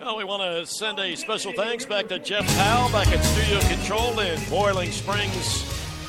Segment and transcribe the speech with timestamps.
[0.00, 3.60] Well, we want to send a special thanks back to Jeff Powell back at Studio
[3.60, 5.64] Control in Boiling Springs,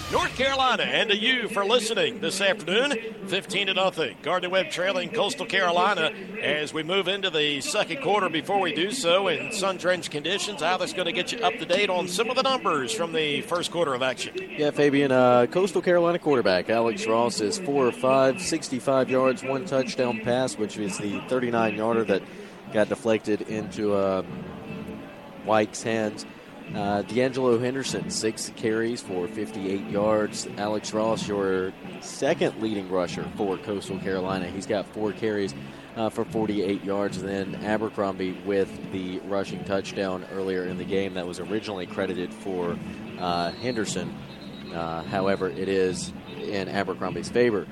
[0.10, 2.98] North Carolina, and to you for listening this afternoon.
[3.28, 4.16] 15 to nothing.
[4.22, 8.30] Gardner Webb trailing Coastal Carolina as we move into the second quarter.
[8.30, 11.66] Before we do so, in sun drenched conditions, Alex going to get you up to
[11.66, 14.34] date on some of the numbers from the first quarter of action.
[14.58, 19.66] Yeah, Fabian, uh, Coastal Carolina quarterback Alex Ross is 4 or 5, 65 yards, one
[19.66, 22.22] touchdown pass, which is the 39 yarder that
[22.72, 24.22] got deflected into uh,
[25.44, 26.26] White's hands.
[26.76, 30.48] Uh, D'Angelo Henderson, six carries for 58 yards.
[30.58, 34.48] Alex Ross, your second leading rusher for Coastal Carolina.
[34.48, 35.54] He's got four carries
[35.96, 37.22] uh, for 48 yards.
[37.22, 42.78] Then Abercrombie with the rushing touchdown earlier in the game that was originally credited for
[43.18, 44.14] uh, Henderson.
[44.74, 47.66] Uh, however, it is in Abercrombie's favor.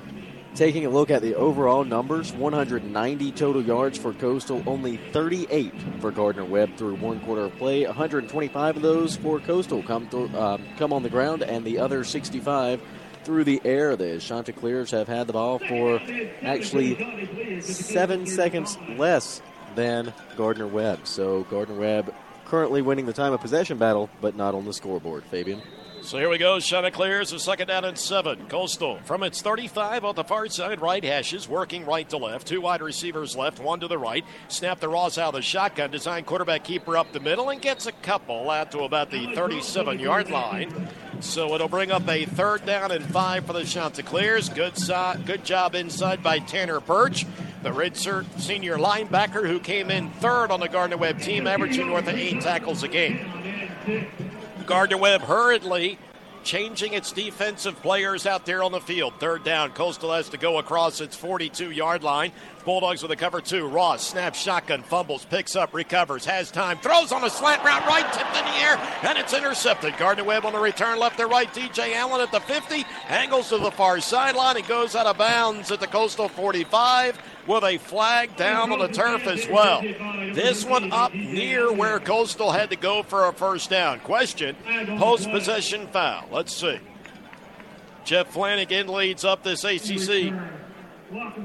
[0.55, 6.11] Taking a look at the overall numbers 190 total yards for Coastal, only 38 for
[6.11, 7.85] Gardner Webb through one quarter of play.
[7.85, 12.05] 125 of those for Coastal come, th- um, come on the ground, and the other
[12.05, 12.81] 65
[13.25, 13.97] through the air.
[13.97, 15.99] The Chanticleers have had the ball for
[16.41, 19.41] actually seven seconds less
[19.75, 21.05] than Gardner Webb.
[21.05, 25.25] So Gardner Webb currently winning the time of possession battle, but not on the scoreboard.
[25.25, 25.61] Fabian.
[26.05, 26.59] So here we go.
[26.59, 28.45] Chanticleers a second down and seven.
[28.47, 32.45] Coastal from its 35 on the far side, right hashes, working right to left.
[32.45, 34.23] Two wide receivers left, one to the right.
[34.47, 35.89] Snap the Ross out of the shotgun.
[35.89, 39.97] Design quarterback keeper up the middle and gets a couple out to about the 37
[39.97, 40.89] yard line.
[41.21, 44.49] So it'll bring up a third down and five for the Chanticleers.
[44.49, 47.25] Good, so- good job inside by Tanner Birch
[47.63, 52.07] the redshirt senior linebacker who came in third on the Gardner Webb team, averaging north
[52.07, 54.15] of eight tackles a game.
[54.65, 55.97] Gardner Webb hurriedly
[56.43, 59.13] changing its defensive players out there on the field.
[59.19, 62.31] Third down, Coastal has to go across its 42 yard line.
[62.63, 63.67] Bulldogs with a cover two.
[63.67, 68.11] Ross snaps shotgun, fumbles, picks up, recovers, has time, throws on a slant route right,
[68.13, 69.97] tipped in the air, and it's intercepted.
[69.97, 71.51] Gardner Webb on the return, left to right.
[71.53, 74.55] DJ Allen at the 50, angles to the far sideline.
[74.55, 78.87] He goes out of bounds at the Coastal 45 with a flag down on the
[78.87, 79.81] turf as well.
[80.33, 83.99] This one up near where Coastal had to go for a first down.
[83.99, 84.55] Question
[84.97, 86.27] post possession foul.
[86.31, 86.79] Let's see.
[88.03, 90.33] Jeff Flanagan leads up this ACC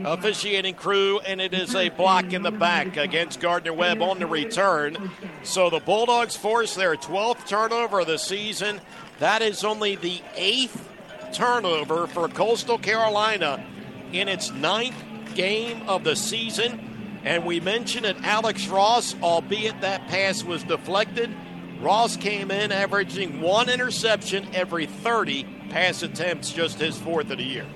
[0.05, 4.27] officiating crew, and it is a block in the back against Gardner Webb on the
[4.27, 5.11] return.
[5.43, 8.81] So the Bulldogs force their 12th turnover of the season.
[9.19, 10.88] That is only the eighth
[11.32, 13.65] turnover for Coastal Carolina
[14.12, 15.03] in its ninth
[15.35, 17.21] game of the season.
[17.25, 21.35] And we mentioned it, Alex Ross, albeit that pass was deflected,
[21.81, 27.45] Ross came in averaging one interception every 30 pass attempts, just his fourth of the
[27.45, 27.67] year.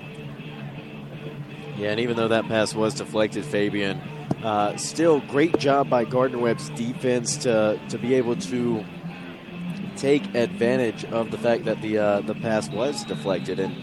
[1.77, 3.97] Yeah, and even though that pass was deflected, Fabian,
[4.43, 8.85] uh, still great job by Gardner Webb's defense to to be able to
[9.95, 13.75] take advantage of the fact that the uh, the pass was deflected and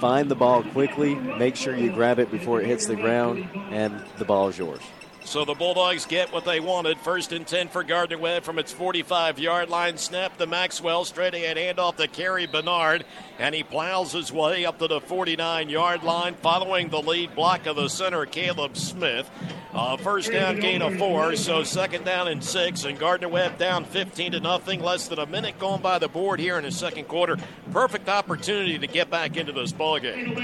[0.00, 4.02] find the ball quickly, make sure you grab it before it hits the ground, and
[4.18, 4.80] the ball is yours.
[5.26, 6.98] So the Bulldogs get what they wanted.
[6.98, 9.98] First and 10 for Gardner Webb from its 45 yard line.
[9.98, 11.04] Snap to Maxwell.
[11.04, 13.04] Straight ahead handoff to Kerry Bernard.
[13.40, 17.66] And he plows his way up to the 49 yard line, following the lead block
[17.66, 19.28] of the center, Caleb Smith.
[19.74, 22.84] Uh, first down gain of four, so second down and six.
[22.84, 24.80] And Gardner Webb down 15 to nothing.
[24.80, 27.36] Less than a minute gone by the board here in the second quarter.
[27.72, 30.36] Perfect opportunity to get back into this ballgame.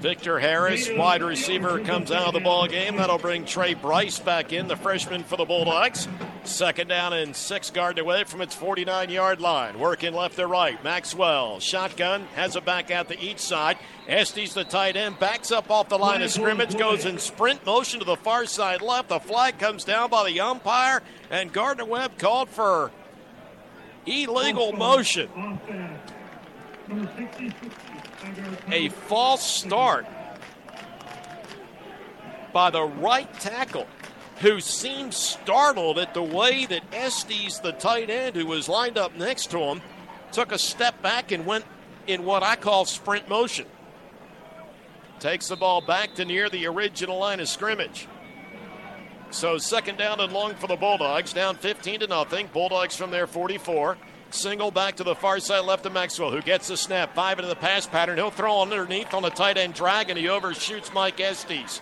[0.00, 2.96] Victor Harris, wide receiver, comes out of the ball game.
[2.96, 6.08] That'll bring Trey Bryce back in, the freshman for the Bulldogs.
[6.44, 9.78] Second down and six Gardner Webb from its 49 yard line.
[9.78, 10.82] Working left to right.
[10.82, 13.76] Maxwell, shotgun, has it back out to each side.
[14.08, 18.00] Estes, the tight end, backs up off the line of scrimmage, goes in sprint motion
[18.00, 19.10] to the far side left.
[19.10, 22.90] The flag comes down by the umpire, and Gardner Webb called for
[24.06, 25.28] illegal motion
[28.70, 30.06] a false start
[32.52, 33.86] by the right tackle,
[34.40, 39.16] who seemed startled at the way that Estes, the tight end, who was lined up
[39.16, 39.82] next to him,
[40.32, 41.64] took a step back and went
[42.06, 43.66] in what I call sprint motion.
[45.18, 48.08] Takes the ball back to near the original line of scrimmage.
[49.30, 52.48] So second down and long for the Bulldogs, down 15 to nothing.
[52.52, 53.96] Bulldogs from their 44.
[54.32, 57.14] Single back to the far side left to Maxwell, who gets the snap.
[57.14, 58.16] Five into the pass pattern.
[58.16, 61.80] He'll throw underneath on the tight end drag, and he overshoots Mike Estes.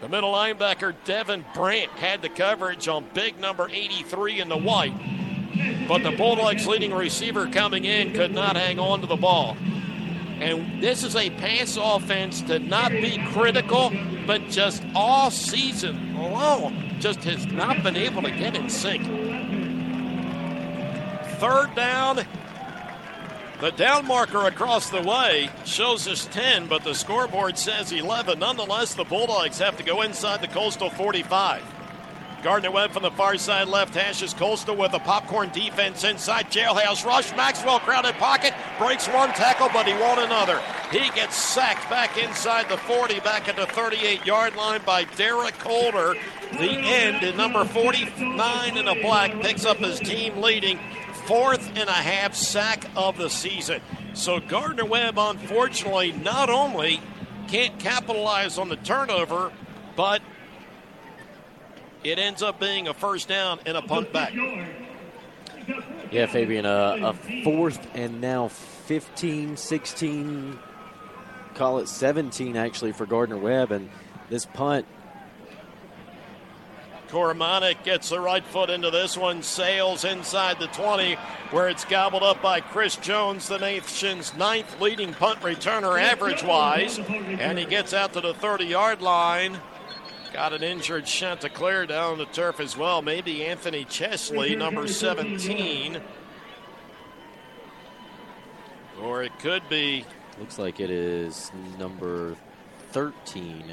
[0.00, 4.92] The middle linebacker, Devin Brandt, had the coverage on big number 83 in the white.
[5.88, 9.56] But the Bulldogs' leading receiver coming in could not hang on to the ball.
[10.40, 13.92] And this is a pass offense to not be critical,
[14.26, 19.63] but just all season long, just has not been able to get in sync.
[21.44, 22.24] Third down.
[23.60, 28.38] The down marker across the way shows us 10, but the scoreboard says 11.
[28.38, 31.62] Nonetheless, the Bulldogs have to go inside the Coastal 45.
[32.42, 37.04] Gardner Webb from the far side left hashes Coastal with a popcorn defense inside jailhouse
[37.04, 37.36] rush.
[37.36, 40.62] Maxwell crowded pocket breaks one tackle, but he won't another.
[40.90, 45.56] He gets sacked back inside the 40, back at the 38 yard line by Derek
[45.56, 46.14] Holder.
[46.52, 50.78] The end in number 49 in the black picks up his team leading
[51.26, 53.80] fourth and a half sack of the season.
[54.14, 57.00] So Gardner Webb, unfortunately, not only
[57.48, 59.52] can't capitalize on the turnover,
[59.96, 60.22] but
[62.02, 64.34] it ends up being a first down and a punt back.
[66.10, 70.58] Yeah, Fabian, uh, a fourth and now 15, 16,
[71.54, 73.72] call it 17 actually for Gardner Webb.
[73.72, 73.90] And
[74.28, 74.86] this punt.
[77.08, 81.14] Koromanic gets the right foot into this one, sails inside the 20,
[81.50, 86.98] where it's gobbled up by Chris Jones, the nation's ninth leading punt returner average wise.
[86.98, 89.58] And he gets out to the 30 yard line.
[90.32, 93.02] Got an injured Chanticleer down the turf as well.
[93.02, 96.00] Maybe Anthony Chesley, number 17.
[99.00, 100.04] Or it could be.
[100.40, 102.36] Looks like it is number
[102.90, 103.64] 13.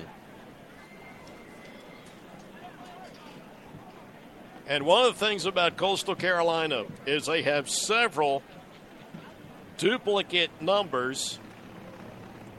[4.68, 8.44] And one of the things about Coastal Carolina is they have several
[9.78, 11.40] duplicate numbers,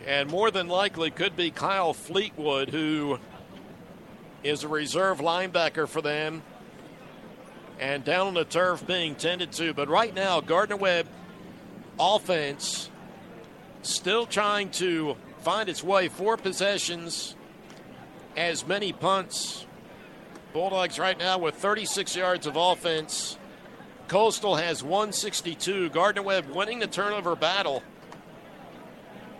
[0.06, 3.18] and more than likely could be Kyle Fleetwood, who
[4.42, 6.42] is a reserve linebacker for them
[7.78, 9.72] and down on the turf being tended to.
[9.74, 11.06] But right now, Gardner Webb
[11.98, 12.90] offense
[13.82, 16.08] still trying to find its way.
[16.08, 17.34] Four possessions,
[18.36, 19.66] as many punts.
[20.52, 23.38] Bulldogs right now with 36 yards of offense.
[24.08, 25.90] Coastal has 162.
[25.90, 27.82] Gardner Webb winning the turnover battle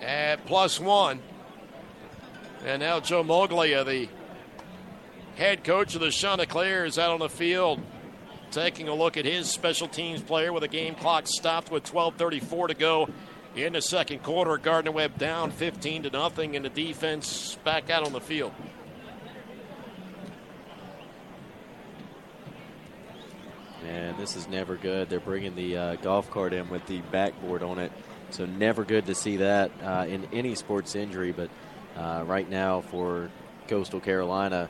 [0.00, 1.20] at plus one.
[2.64, 4.08] And now Joe Moglia, the
[5.36, 7.80] head coach of the Chanticleer is out on the field
[8.52, 12.68] taking a look at his special teams player with a game clock stopped with 12:34
[12.68, 13.08] to go
[13.56, 14.56] in the second quarter.
[14.58, 18.52] Gardner Webb down 15 to nothing, and the defense back out on the field.
[23.82, 25.08] Man, this is never good.
[25.08, 27.90] They're bringing the uh, golf cart in with the backboard on it,
[28.30, 31.32] so never good to see that uh, in any sports injury.
[31.32, 31.50] But
[31.96, 33.30] uh, right now for
[33.66, 34.68] Coastal Carolina,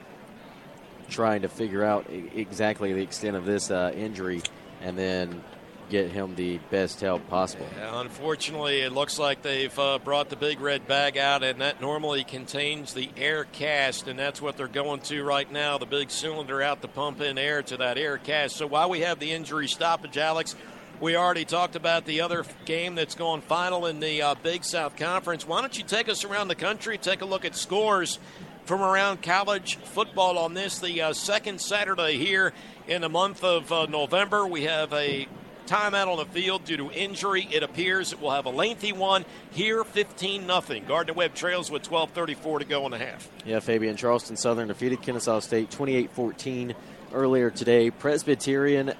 [1.09, 4.41] trying to figure out exactly the extent of this uh, injury
[4.81, 5.43] and then
[5.93, 7.67] get him the best help possible.
[7.77, 11.81] Yeah, unfortunately, it looks like they've uh, brought the big red bag out, and that
[11.81, 16.09] normally contains the air cast, and that's what they're going to right now the big
[16.09, 18.55] cylinder out to pump in air to that air cast.
[18.55, 20.55] So while we have the injury stoppage, Alex,
[20.99, 24.95] we already talked about the other game that's going final in the uh, Big South
[24.95, 25.47] Conference.
[25.47, 28.17] Why don't you take us around the country, take a look at scores
[28.65, 32.51] from around college football on this, the uh, second Saturday here
[32.87, 34.47] in the month of uh, November.
[34.47, 35.27] We have a
[35.67, 37.47] timeout on the field due to injury.
[37.51, 40.85] It appears it will have a lengthy one here, 15 nothing.
[40.85, 43.29] Gardner Webb trails with 12:34 to go in the half.
[43.45, 46.75] Yeah, Fabian Charleston Southern defeated Kennesaw State 28-14
[47.13, 47.91] earlier today.
[47.91, 48.93] Presbyterian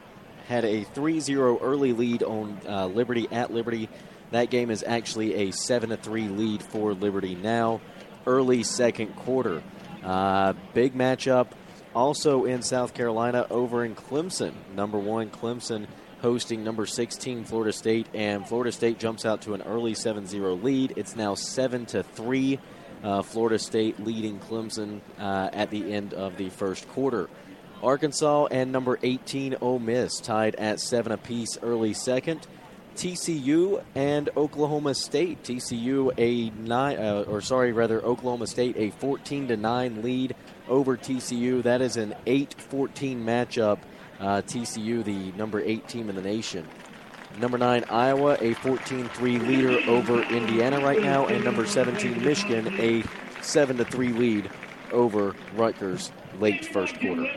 [0.48, 3.90] had a 3-0 early lead on uh, Liberty at Liberty.
[4.32, 7.82] That game is actually a 7-3 lead for Liberty now
[8.26, 9.62] early second quarter.
[10.04, 11.48] Uh, big matchup
[11.96, 14.54] also in South Carolina over in Clemson.
[14.76, 15.88] Number one, Clemson
[16.24, 20.94] hosting number 16 Florida State, and Florida State jumps out to an early 7-0 lead.
[20.96, 22.60] It's now 7 to 3.
[23.04, 27.30] Uh, Florida State leading Clemson uh, at the end of the first quarter.
[27.84, 32.48] Arkansas and number 18 Ole Miss tied at seven apiece early second.
[32.96, 35.44] TCU and Oklahoma State.
[35.44, 40.34] TCU a nine, uh, or sorry, rather Oklahoma State a 14 to nine lead
[40.70, 41.62] over TCU.
[41.64, 43.80] That is an 8-14 matchup.
[44.24, 46.66] Uh, TCU, the number eight team in the nation.
[47.40, 53.04] Number nine Iowa a 14-3 leader over Indiana right now, and number 17 Michigan a
[53.42, 54.50] 7 3 lead
[54.94, 57.28] over Rutgers late first quarter.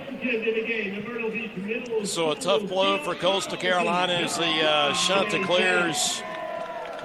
[2.05, 6.23] So a tough blow for Coastal Carolina as the uh, Chanticleers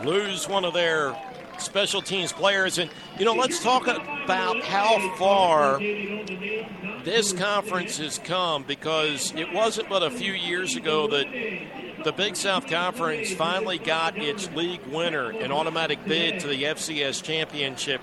[0.04, 1.16] lose one of their
[1.58, 2.78] special teams players.
[2.78, 5.80] And, you know, let's talk about how far
[7.04, 11.28] this conference has come because it wasn't but a few years ago that
[12.04, 17.24] the Big South Conference finally got its league winner, an automatic bid to the FCS
[17.24, 18.02] championship.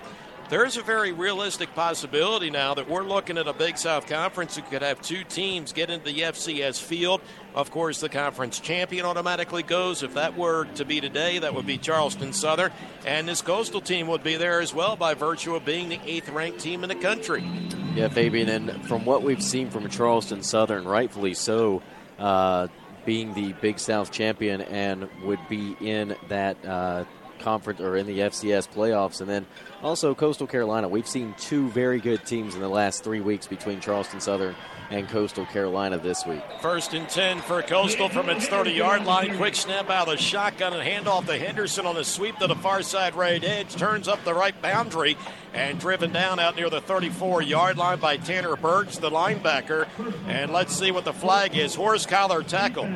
[0.51, 4.63] There's a very realistic possibility now that we're looking at a Big South Conference who
[4.63, 7.21] could have two teams get into the FCS field.
[7.55, 10.03] Of course, the conference champion automatically goes.
[10.03, 12.73] If that were to be today, that would be Charleston Southern.
[13.05, 16.31] And this coastal team would be there as well by virtue of being the eighth
[16.31, 17.47] ranked team in the country.
[17.95, 21.83] Yeah, Fabian, and from what we've seen from Charleston Southern, rightfully so,
[22.19, 22.69] uh,
[23.05, 27.05] being the Big South champion and would be in that uh,
[27.39, 29.21] conference or in the FCS playoffs.
[29.21, 29.47] And then
[29.83, 30.89] also Coastal Carolina.
[30.89, 34.55] We've seen two very good teams in the last three weeks between Charleston Southern
[34.91, 36.43] and Coastal Carolina this week.
[36.61, 39.37] First and 10 for Coastal from its 30 yard line.
[39.37, 42.57] Quick snap out of the shotgun and handoff to Henderson on the sweep to the
[42.57, 43.75] far side right edge.
[43.77, 45.17] Turns up the right boundary
[45.53, 49.87] and driven down out near the 34 yard line by Tanner Burge, the linebacker.
[50.27, 51.75] And let's see what the flag is.
[51.75, 52.89] Horse collar tackle.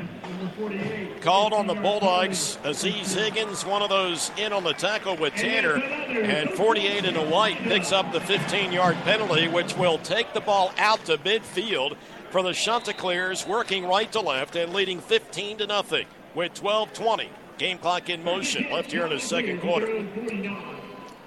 [1.20, 2.58] Called on the Bulldogs.
[2.64, 5.76] Aziz Higgins, one of those in on the tackle with Tanner.
[5.76, 10.40] And 48 in the white picks up the 15 yard penalty, which will take the
[10.40, 11.96] ball out to midfield
[12.30, 17.28] for the Chanticleers, working right to left and leading 15 to nothing with 12 20.
[17.58, 18.70] Game clock in motion.
[18.70, 20.04] Left here in the second quarter.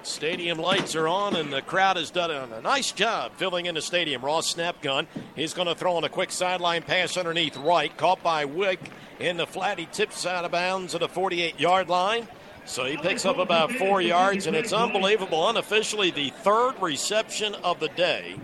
[0.06, 3.82] Stadium lights are on, and the crowd has done a nice job filling in the
[3.82, 4.24] stadium.
[4.24, 5.08] Ross snap gun.
[5.34, 7.94] He's going to throw on a quick sideline pass underneath right.
[7.96, 8.78] Caught by Wick
[9.18, 9.80] in the flat.
[9.80, 12.28] He tips out of bounds at the 48 yard line.
[12.66, 15.48] So he picks up about four yards, and it's unbelievable.
[15.48, 18.36] Unofficially, the third reception of the day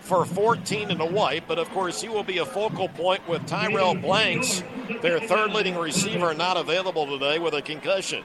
[0.00, 1.48] for 14 in the white.
[1.48, 4.62] But of course, he will be a focal point with Tyrell Blanks,
[5.00, 8.22] their third leading receiver, not available today with a concussion.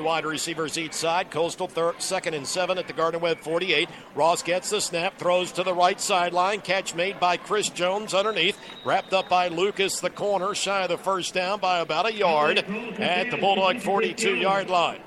[0.00, 1.30] Wide receivers each side.
[1.30, 3.88] Coastal third, second and seven at the Gardner Webb 48.
[4.14, 6.60] Ross gets the snap, throws to the right sideline.
[6.60, 8.58] Catch made by Chris Jones underneath.
[8.84, 12.58] Wrapped up by Lucas, the corner, shy of the first down by about a yard
[12.58, 15.00] at the Bulldog 42 yard line.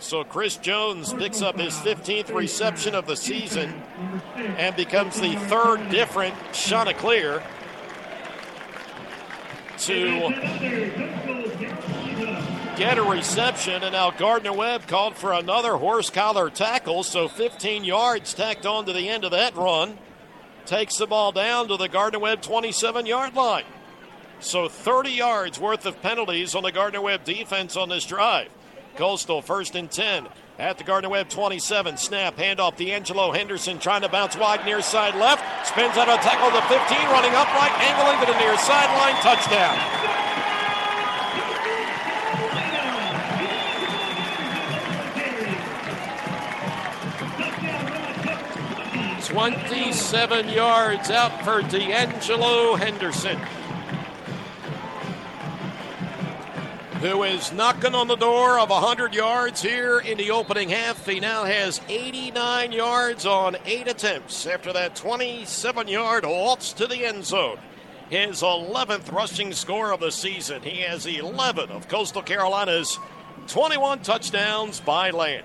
[0.00, 3.82] So Chris Jones picks up his 15th reception of the season
[4.36, 7.42] and becomes the third different Chanticleer
[9.78, 10.28] to
[12.78, 17.82] get a reception, and now Gardner Webb called for another horse collar tackle, so 15
[17.82, 19.98] yards tacked on to the end of that run.
[20.64, 23.64] Takes the ball down to the Gardner Webb 27 yard line.
[24.38, 28.48] So 30 yards worth of penalties on the Gardner Webb defense on this drive.
[28.94, 30.28] Coastal first and 10
[30.60, 31.96] at the Gardner Webb 27.
[31.96, 32.76] Snap, handoff.
[32.76, 35.66] D'Angelo Henderson trying to bounce wide near side left.
[35.66, 39.14] Spins out a tackle to 15, running upright, angling to the near sideline.
[39.16, 40.27] Touchdown.
[49.28, 53.36] 27 yards out for D'Angelo Henderson,
[57.02, 61.04] who is knocking on the door of 100 yards here in the opening half.
[61.04, 67.04] He now has 89 yards on eight attempts after that 27 yard waltz to the
[67.04, 67.58] end zone.
[68.08, 70.62] His 11th rushing score of the season.
[70.62, 72.98] He has 11 of Coastal Carolina's
[73.48, 75.44] 21 touchdowns by land.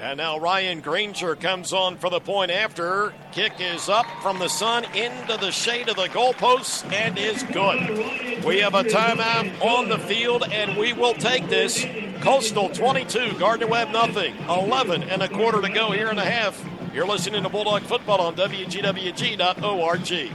[0.00, 3.12] And now Ryan Granger comes on for the point after.
[3.32, 8.44] Kick is up from the sun into the shade of the goalposts and is good.
[8.44, 11.84] We have a timeout on the field and we will take this.
[12.20, 14.36] Coastal 22, Gardner Webb nothing.
[14.48, 16.64] 11 and a quarter to go here in a half.
[16.94, 20.32] You're listening to Bulldog Football on WGWG.org.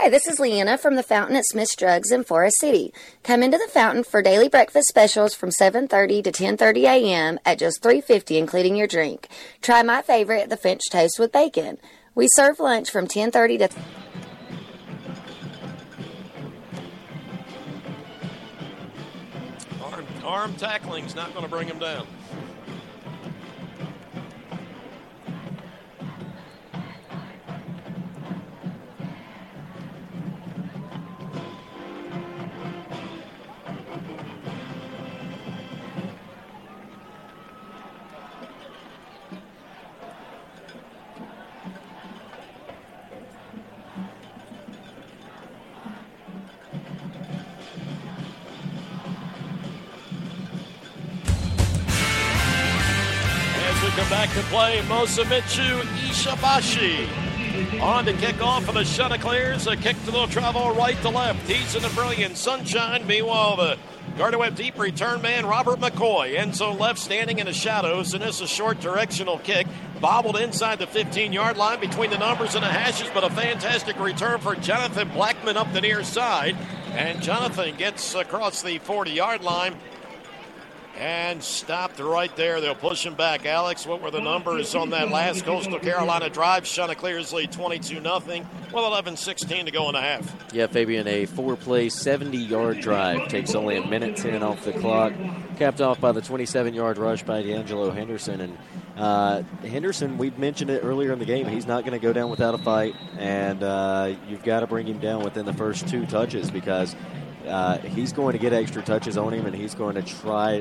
[0.00, 2.94] Hi, this is Leanna from the Fountain at Smith's Drugs in Forest City.
[3.24, 7.40] Come into the Fountain for daily breakfast specials from 7:30 to 10:30 a.m.
[7.44, 9.26] at just 3.50 including your drink.
[9.60, 11.78] Try my favorite, the French toast with bacon.
[12.14, 13.68] We serve lunch from 10:30 to
[19.82, 22.06] Arm, arm tackling's not going to bring him down.
[54.04, 57.08] Back to play Mosamitsu Ishibashi.
[57.80, 59.66] On to kick off for the Chanticleers.
[59.66, 61.48] A kick to the travel right to left.
[61.48, 63.06] He's in the brilliant sunshine.
[63.06, 63.78] Meanwhile, the
[64.16, 66.36] Webb deep return man Robert McCoy.
[66.36, 68.14] End zone left standing in the shadows.
[68.14, 69.66] And this is a short directional kick.
[70.00, 73.98] Bobbled inside the 15 yard line between the numbers and the hashes, but a fantastic
[73.98, 76.56] return for Jonathan Blackman up the near side.
[76.92, 79.74] And Jonathan gets across the 40 yard line
[80.98, 82.60] and stopped right there.
[82.60, 83.46] They'll push him back.
[83.46, 86.64] Alex, what were the numbers on that last Coastal Carolina drive?
[86.64, 88.22] Chanticleer's lead 22 0
[88.72, 90.52] Well, 11 16 to go in the half.
[90.52, 93.28] Yeah, Fabian, a four play, 70 yard drive.
[93.28, 95.12] Takes only a minute 10 off the clock.
[95.56, 98.40] Capped off by the 27 yard rush by D'Angelo Henderson.
[98.40, 98.58] And
[98.96, 102.30] uh, Henderson, we mentioned it earlier in the game, he's not going to go down
[102.30, 102.94] without a fight.
[103.18, 106.96] And uh, you've got to bring him down within the first two touches because
[107.48, 110.60] uh, he's going to get extra touches on him, and he's going to try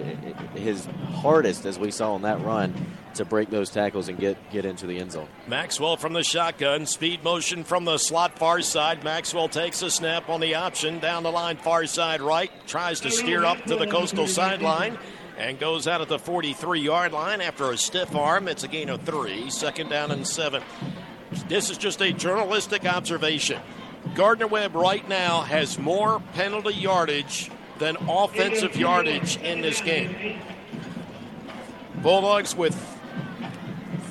[0.55, 2.73] his hardest, as we saw on that run,
[3.15, 5.27] to break those tackles and get, get into the end zone.
[5.47, 9.03] Maxwell from the shotgun, speed motion from the slot far side.
[9.03, 13.11] Maxwell takes a snap on the option, down the line far side right, tries to
[13.11, 14.97] steer up to the coastal sideline.
[15.37, 18.47] And goes out at the 43 yard line after a stiff arm.
[18.47, 20.63] It's a gain of three, second down and seven.
[21.47, 23.61] This is just a journalistic observation.
[24.17, 30.39] Gardner Webb right now has more penalty yardage than offensive yardage in this game.
[32.01, 32.75] Bulldogs with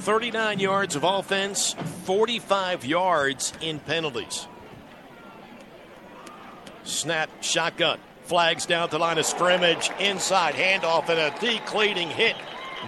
[0.03, 4.47] 39 yards of offense, 45 yards in penalties.
[6.85, 12.37] Snap, shotgun, flags down to line of scrimmage, inside handoff, and a decleating hit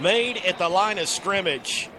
[0.01, 1.91] made at the line of scrimmage.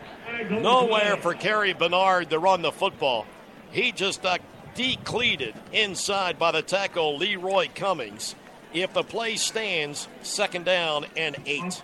[0.49, 3.25] Nowhere for Kerry Bernard to run the football.
[3.71, 4.37] He just uh,
[4.79, 8.33] decleated inside by the tackle Leroy Cummings.
[8.73, 11.83] If the play stands, second down and eight.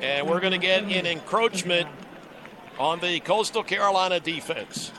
[0.00, 1.86] And we're going to get an encroachment
[2.80, 4.90] on the Coastal Carolina defense.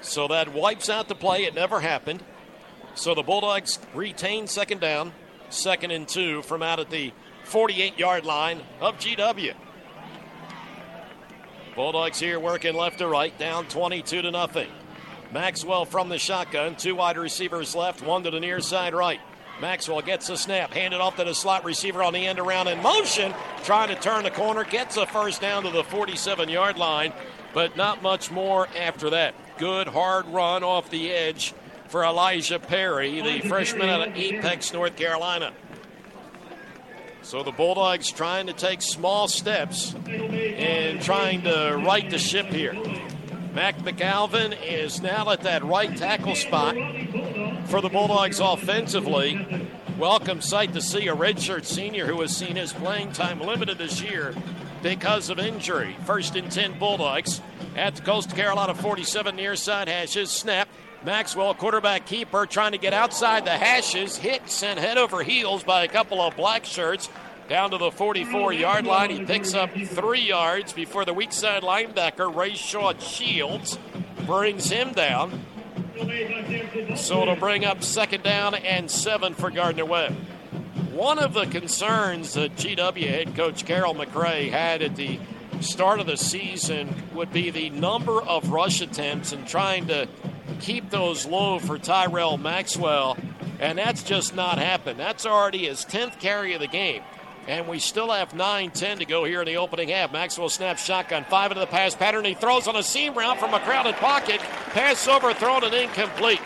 [0.00, 1.44] So that wipes out the play.
[1.44, 2.22] It never happened.
[2.94, 5.12] So the Bulldogs retain second down,
[5.50, 7.12] second and two from out at the
[7.44, 9.52] 48 yard line of GW.
[11.74, 14.68] Bulldogs here working left to right, down 22 to nothing.
[15.32, 19.20] Maxwell from the shotgun, two wide receivers left, one to the near side right.
[19.60, 22.82] Maxwell gets a snap, handed off to the slot receiver on the end around in
[22.82, 23.32] motion,
[23.64, 27.12] trying to turn the corner, gets a first down to the 47 yard line,
[27.54, 29.34] but not much more after that.
[29.56, 31.54] Good hard run off the edge
[31.88, 35.52] for Elijah Perry, the freshman out of Apex, North Carolina.
[37.22, 39.94] So the Bulldogs trying to take small steps
[40.62, 42.72] and trying to right the ship here.
[43.52, 46.76] Mac McAlvin is now at that right tackle spot
[47.66, 49.68] for the Bulldogs offensively.
[49.98, 54.00] Welcome sight to see a redshirt senior who has seen his playing time limited this
[54.00, 54.34] year
[54.82, 55.96] because of injury.
[56.04, 57.40] First and 10 Bulldogs
[57.76, 60.30] at the Coastal Carolina 47 near side hashes.
[60.30, 60.68] Snap.
[61.04, 65.82] Maxwell, quarterback keeper, trying to get outside the hashes, hit, sent head over heels by
[65.82, 67.08] a couple of black shirts
[67.48, 69.10] down to the 44 yard line.
[69.10, 73.78] He picks up three yards before the weak side linebacker, Ray Shaw Shields,
[74.26, 75.44] brings him down.
[76.96, 80.14] So it'll bring up second down and seven for Gardner Webb.
[80.92, 85.18] One of the concerns that GW head coach Carroll McCray had at the
[85.60, 90.08] start of the season would be the number of rush attempts and trying to
[90.60, 93.16] keep those low for Tyrell Maxwell,
[93.58, 94.98] and that's just not happened.
[94.98, 97.02] That's already his 10th carry of the game.
[97.48, 100.12] And we still have 9 10 to go here in the opening half.
[100.12, 102.24] Maxwell snaps shotgun, five into the pass pattern.
[102.24, 104.40] He throws on a seam route from a crowded pocket.
[104.40, 106.40] Pass overthrown and incomplete.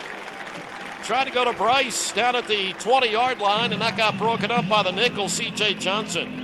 [1.03, 4.49] Tried to go to Bryce down at the 20 yard line, and that got broken
[4.49, 6.43] up by the nickel, CJ Johnson.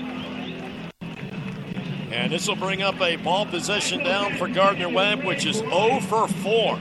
[2.11, 5.99] And this will bring up a ball possession down for Gardner Webb, which is 0
[6.01, 6.79] for 4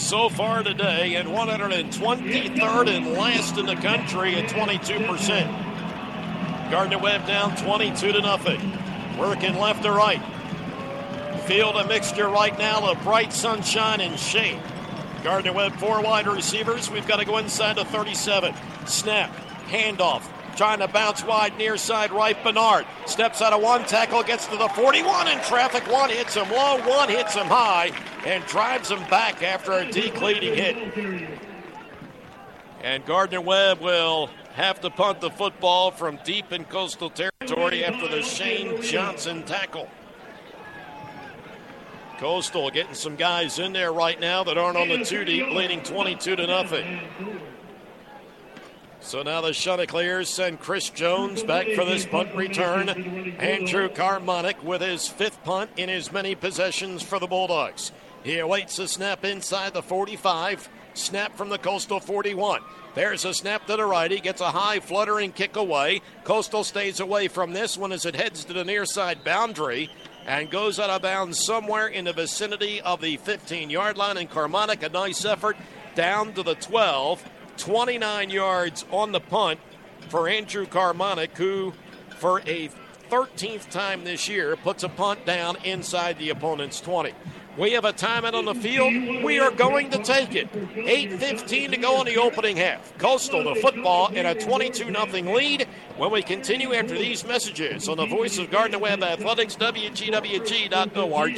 [0.00, 6.70] so far today, and 123rd and last in the country at 22%.
[6.70, 8.60] Gardner Webb down 22 to nothing.
[9.18, 10.22] Working left to right.
[11.44, 14.60] Field a mixture right now of bright sunshine and shade.
[15.22, 16.90] Gardner Webb, four wide receivers.
[16.90, 18.54] We've got to go inside the 37.
[18.86, 19.30] Snap,
[19.66, 20.22] handoff,
[20.56, 22.42] trying to bounce wide near side right.
[22.42, 25.86] Bernard steps out of one tackle, gets to the 41 in traffic.
[25.92, 27.92] One hits him low, one hits him high,
[28.24, 31.40] and drives him back after a decleating hit.
[32.82, 38.08] And Gardner Webb will have to punt the football from deep in coastal territory after
[38.08, 39.88] the Shane Johnson tackle.
[42.18, 45.82] Coastal getting some guys in there right now that aren't on the two deep, leading
[45.82, 47.00] 22 to nothing.
[49.00, 52.90] So now the Chanticleers send Chris Jones back for this punt return.
[53.38, 57.92] Andrew Carmonic with his fifth punt in his many possessions for the Bulldogs.
[58.22, 60.68] He awaits the snap inside the 45.
[60.94, 62.60] Snap from the Coastal 41.
[62.94, 64.10] There's a snap to the right.
[64.10, 66.02] He gets a high fluttering kick away.
[66.24, 69.90] Coastal stays away from this one as it heads to the near side boundary
[70.26, 74.16] and goes out of bounds somewhere in the vicinity of the 15 yard line.
[74.16, 75.56] And Carmonic, a nice effort
[75.94, 77.24] down to the 12.
[77.56, 79.60] 29 yards on the punt
[80.08, 81.74] for Andrew Carmonic, who,
[82.16, 82.70] for a
[83.10, 87.12] 13th time this year, puts a punt down inside the opponent's 20.
[87.58, 89.24] We have a timeout on the field.
[89.24, 90.50] We are going to take it.
[90.52, 92.96] 8.15 to go in the opening half.
[92.98, 97.96] Coastal, the football, in a 22 0 lead when we continue after these messages on
[97.96, 101.36] the voice of Gardner Webb Athletics, WGWG.org.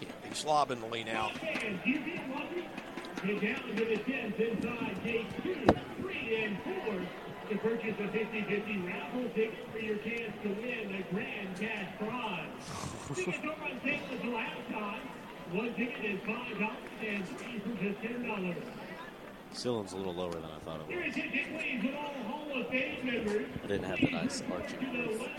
[0.00, 0.30] Can't be
[0.76, 1.32] the lean out.
[3.22, 5.54] To the 10s inside gate 2,
[6.02, 6.94] 3, and 4
[7.50, 12.46] to purchase a 50-50 raffle ticket for your chance to win a grand cash prize.
[13.14, 15.00] Tickets don't run sale until halftime.
[15.52, 18.56] One ticket is five dollars and three for just ten dollars.
[19.52, 21.06] Ceiling's a little lower than I thought it was.
[21.08, 23.46] is Ticket Please with all Hall of Fame members.
[23.62, 25.20] I didn't have the nice arching To the roof.
[25.20, 25.32] one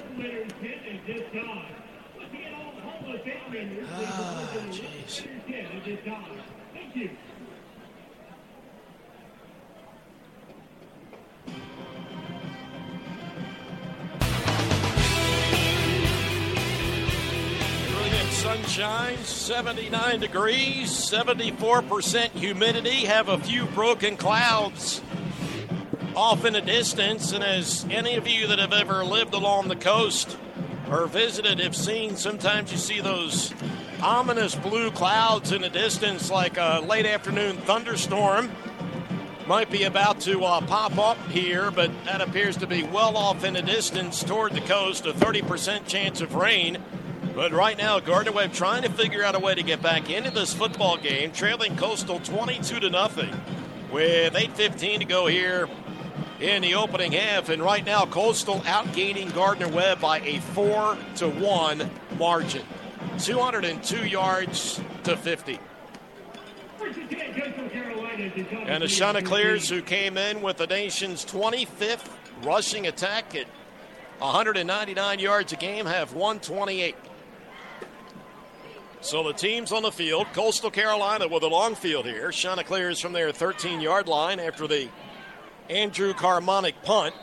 [18.64, 25.02] sunshine, 79 degrees, 74% humidity, have a few broken clouds
[26.16, 27.34] off in the distance.
[27.34, 30.38] And as any of you that have ever lived along the coast
[30.90, 33.54] or visited have seen, sometimes you see those
[34.02, 38.50] ominous blue clouds in the distance, like a late afternoon thunderstorm.
[39.46, 43.44] Might be about to uh, pop up here, but that appears to be well off
[43.44, 45.06] in the distance toward the coast.
[45.06, 46.78] A 30% chance of rain.
[47.36, 50.30] But right now, Gardner Webb trying to figure out a way to get back into
[50.30, 53.34] this football game, trailing Coastal 22 to nothing,
[53.92, 55.68] with 8:15 to go here
[56.40, 57.50] in the opening half.
[57.50, 62.64] And right now, Coastal outgaining Gardner Webb by a four to one margin,
[63.18, 65.60] 202 yards to 50.
[66.82, 70.68] And 10, Coastal Carolina to come And the to Chanticleers, who came in with the
[70.68, 72.10] nation's 25th
[72.44, 73.48] rushing attack at
[74.20, 76.96] 199 yards a game, have 128.
[79.04, 82.32] So the teams on the field, Coastal Carolina with a long field here.
[82.32, 84.88] Chanticleers from their 13 yard line after the
[85.70, 87.14] Andrew Carmonic punt,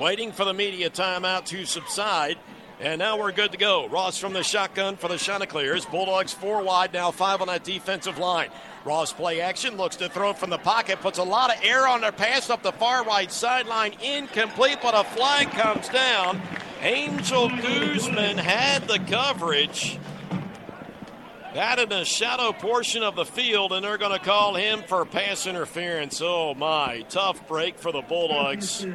[0.00, 2.38] waiting for the media timeout to subside.
[2.80, 3.86] And now we're good to go.
[3.88, 5.84] Ross from the shotgun for the Chanticleers.
[5.86, 8.50] Bulldogs four wide, now five on that defensive line.
[8.84, 12.00] Ross play action, looks to throw from the pocket, puts a lot of air on
[12.00, 13.92] their pass up the far right sideline.
[14.02, 16.42] Incomplete, but a flag comes down.
[16.80, 20.00] Angel Guzman had the coverage.
[21.54, 25.04] That in the shadow portion of the field, and they're going to call him for
[25.04, 26.20] pass interference.
[26.22, 28.86] Oh my, tough break for the Bulldogs.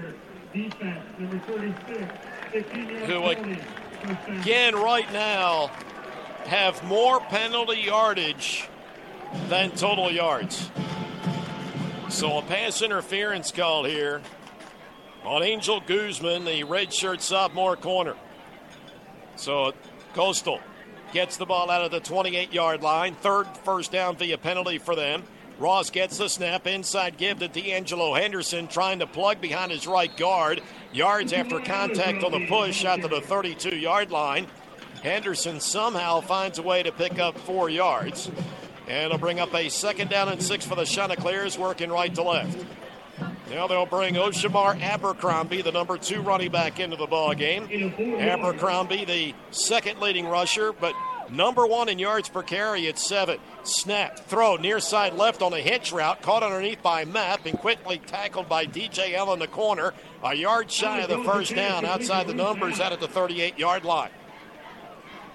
[0.54, 3.24] Defense, number 36, Who.
[4.41, 5.67] Again, right now,
[6.46, 8.67] have more penalty yardage
[9.50, 10.72] than total yards.
[12.10, 14.22] So a pass interference call here
[15.24, 18.15] on Angel Guzman, the redshirt sophomore corner.
[19.36, 19.74] So
[20.13, 20.60] Coastal
[21.17, 23.15] gets the ball out of the 28 yard line.
[23.15, 25.23] Third first down via penalty for them.
[25.58, 26.67] Ross gets the snap.
[26.67, 30.62] Inside give to D'Angelo Henderson, trying to plug behind his right guard.
[30.93, 34.45] Yards after contact on the push out to the 32 yard line.
[35.01, 38.30] Henderson somehow finds a way to pick up four yards.
[38.88, 42.21] And it'll bring up a second down and six for the Chanticleers, working right to
[42.21, 42.63] left.
[43.49, 47.63] Now they'll bring Oshamar Abercrombie, the number two running back, into the ball game.
[48.19, 50.93] Abercrombie, the second leading rusher, but
[51.32, 53.39] number one in yards per carry at seven.
[53.63, 57.99] Snap, throw, near side left on a hitch route, caught underneath by Mapp and quickly
[57.99, 59.93] tackled by DJ Allen the corner.
[60.23, 63.84] A yard shy of the first down, outside the numbers, out at the 38 yard
[63.86, 64.12] line.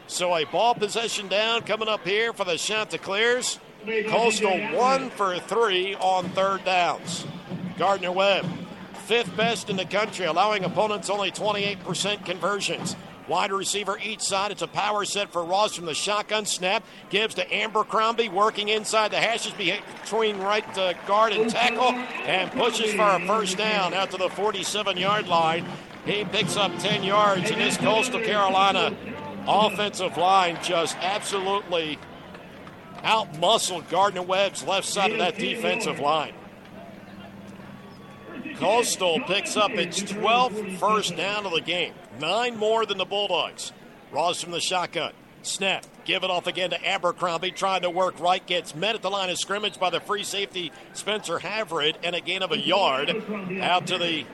[0.06, 3.58] So a ball possession down coming up here for the Chanticleers.
[4.08, 7.26] Coastal one for three on third downs.
[7.82, 8.46] Gardner Webb,
[9.06, 12.94] fifth best in the country, allowing opponents only 28% conversions.
[13.26, 14.52] Wide receiver each side.
[14.52, 16.84] It's a power set for Ross from the shotgun snap.
[17.10, 21.90] Gives to Abercrombie, working inside the hashes between right uh, guard and tackle,
[22.24, 25.66] and pushes for a first down out to the 47 yard line.
[26.06, 28.96] He picks up 10 yards, and this Coastal Carolina
[29.48, 31.98] offensive line just absolutely
[32.98, 36.34] outmuscled Gardner Webb's left side of that defensive line.
[38.62, 43.72] Coastal picks up its 12th first down of the game, nine more than the Bulldogs.
[44.12, 45.12] Ross from the shotgun.
[45.42, 45.85] Snap.
[46.05, 48.46] Give it off again to Abercrombie, trying to work right.
[48.46, 52.20] Gets met at the line of scrimmage by the free safety Spencer Havred, and a
[52.20, 53.11] gain of a yard
[53.61, 54.25] out to the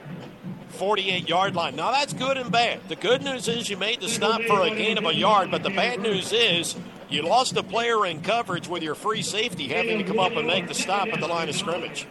[0.69, 1.75] 48 yard line.
[1.75, 2.87] Now that's good and bad.
[2.87, 5.63] The good news is you made the stop for a gain of a yard, but
[5.63, 6.75] the bad news is
[7.09, 10.45] you lost a player in coverage with your free safety having to come up and
[10.45, 12.05] make the stop at the line of scrimmage.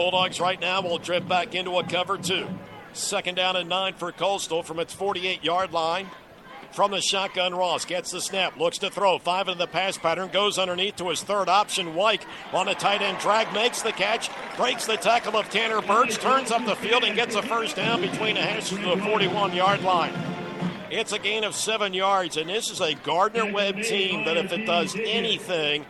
[0.00, 2.48] Bulldogs right now will drift back into a cover two.
[2.94, 6.06] Second down and nine for Coastal from its 48 yard line.
[6.72, 9.18] From the shotgun, Ross gets the snap, looks to throw.
[9.18, 11.94] Five in the pass pattern, goes underneath to his third option.
[11.94, 16.16] White on a tight end drag, makes the catch, breaks the tackle of Tanner Birch,
[16.16, 19.52] turns up the field, and gets a first down between the hashes of the 41
[19.52, 20.14] yard line.
[20.90, 24.50] It's a gain of seven yards, and this is a Gardner Webb team that, if
[24.50, 25.84] it does anything,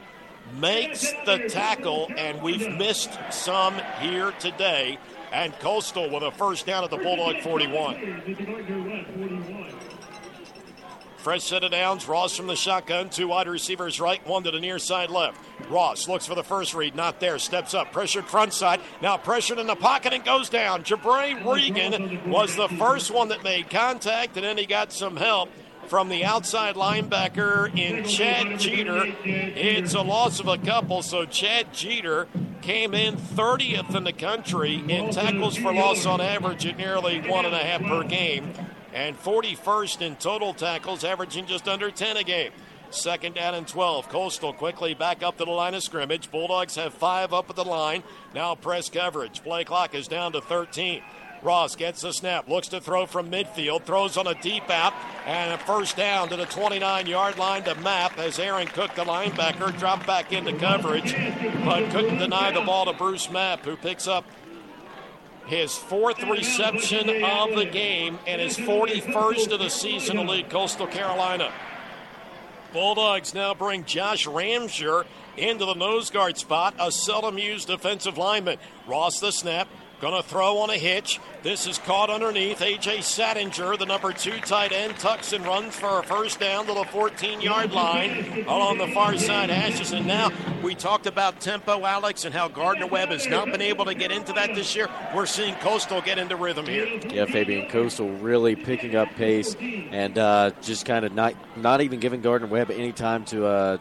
[0.58, 4.98] makes the tackle, and we've missed some here today.
[5.32, 9.16] And Coastal with a first down at the Bulldog 41.
[11.18, 12.08] Fresh set of downs.
[12.08, 13.10] Ross from the shotgun.
[13.10, 15.38] Two wide receivers right, one to the near side left.
[15.68, 16.96] Ross looks for the first read.
[16.96, 17.38] Not there.
[17.38, 17.92] Steps up.
[17.92, 18.80] Pressured front side.
[19.02, 20.82] Now pressured in the pocket and goes down.
[20.82, 25.50] Jabray Regan was the first one that made contact, and then he got some help
[25.90, 29.12] from the outside linebacker in Chad Jeter.
[29.24, 32.28] It's a loss of a couple, so Chad Jeter
[32.62, 37.44] came in 30th in the country in tackles for loss on average at nearly one
[37.44, 38.52] and a half per game
[38.94, 42.52] and 41st in total tackles, averaging just under 10 a game.
[42.90, 44.08] Second down and 12.
[44.08, 46.30] Coastal quickly back up to the line of scrimmage.
[46.30, 48.04] Bulldogs have five up at the line.
[48.32, 49.42] Now press coverage.
[49.42, 51.02] Play clock is down to 13.
[51.42, 54.92] Ross gets the snap, looks to throw from midfield, throws on a deep out,
[55.26, 59.04] and a first down to the 29 yard line to Mapp as Aaron Cook, the
[59.04, 61.14] linebacker, dropped back into coverage,
[61.64, 64.24] but couldn't deny the ball to Bruce Mapp, who picks up
[65.46, 70.86] his fourth reception of the game and his 41st of the season to lead Coastal
[70.86, 71.50] Carolina.
[72.72, 75.04] Bulldogs now bring Josh Ramsher
[75.36, 78.58] into the nose guard spot, a seldom used defensive lineman.
[78.86, 79.66] Ross the snap,
[80.00, 81.20] To throw on a hitch.
[81.42, 82.62] This is caught underneath.
[82.62, 82.98] A.J.
[82.98, 86.84] Sattinger, the number two tight end, tucks and runs for a first down to the
[86.84, 89.92] 14 yard line along the far side hashes.
[89.92, 90.30] And now
[90.62, 94.10] we talked about tempo, Alex, and how Gardner Webb has not been able to get
[94.10, 94.88] into that this year.
[95.14, 96.88] We're seeing Coastal get into rhythm here.
[97.08, 102.00] Yeah, Fabian Coastal really picking up pace and uh, just kind of not not even
[102.00, 103.78] giving Gardner Webb any time to uh,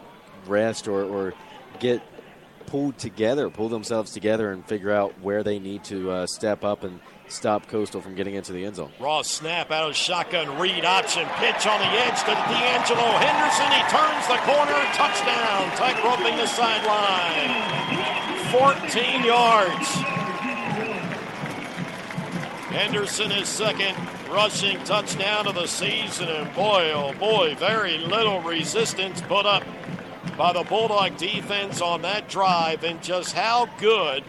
[0.48, 1.34] rest or, or
[1.80, 2.02] get
[2.70, 6.84] pull together, pull themselves together, and figure out where they need to uh, step up
[6.84, 8.92] and stop Coastal from getting into the end zone.
[9.00, 13.72] Raw snap out of shotgun, read option, pitch on the edge to D'Angelo Henderson.
[13.74, 17.80] He turns the corner, touchdown, tight roping the sideline.
[18.52, 19.88] 14 yards.
[22.70, 23.96] Henderson is second
[24.32, 29.64] rushing touchdown of the season, and boy, oh boy, very little resistance put up
[30.38, 34.24] by the Bulldog defense on that drive, and just how good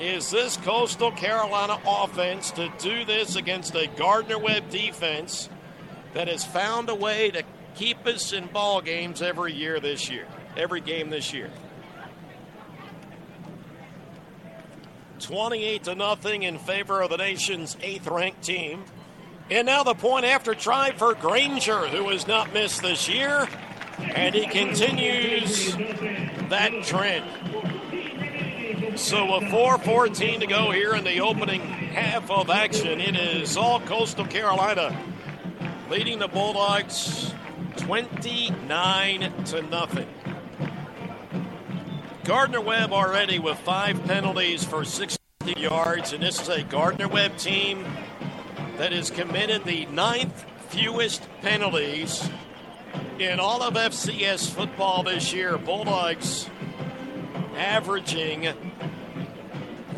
[0.00, 5.48] is this Coastal Carolina offense to do this against a Gardner Webb defense
[6.14, 7.42] that has found a way to
[7.74, 11.50] keep us in ball games every year this year, every game this year.
[15.20, 18.84] 28 to nothing in favor of the nation's eighth ranked team.
[19.50, 23.48] And now the point after try for Granger, who has not missed this year.
[23.98, 25.76] And he continues
[26.48, 27.24] that trend.
[28.98, 33.00] So a 4-14 to go here in the opening half of action.
[33.00, 34.96] It is all Coastal Carolina
[35.88, 37.32] leading the Bulldogs
[37.76, 40.08] 29 to nothing.
[42.24, 45.18] Gardner Webb already with five penalties for 60
[45.56, 47.86] yards, and this is a Gardner Webb team
[48.76, 52.28] that has committed the ninth fewest penalties
[53.18, 56.48] in all of FCS football this year, Bulldogs
[57.56, 58.46] averaging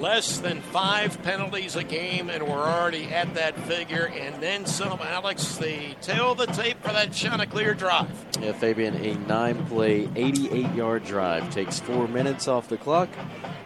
[0.00, 4.06] less than five penalties a game, and we're already at that figure.
[4.06, 8.08] And then some, Alex, the tale of the tape for that Chanticleer drive.
[8.40, 11.50] Yeah, Fabian, a nine play, 88 yard drive.
[11.50, 13.10] Takes four minutes off the clock,